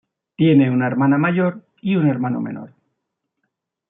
[0.35, 2.73] Tiene una hermana mayor y un hermano menor.